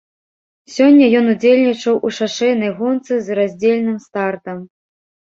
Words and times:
Сёння 0.75 1.09
ён 1.17 1.25
удзельнічаў 1.33 1.99
у 2.07 2.09
шашэйнай 2.19 2.71
гонцы 2.79 3.13
з 3.27 3.37
раздзельным 3.41 3.97
стартам. 4.07 4.57